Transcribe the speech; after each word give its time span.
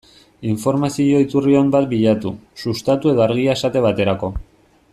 Informazio 0.51 1.19
iturri 1.25 1.53
on 1.59 1.69
bat 1.75 1.85
bilatu, 1.91 2.31
Sustatu 2.63 3.13
edo 3.13 3.25
Argia 3.27 3.55
esate 3.61 3.85
baterako. 3.87 4.33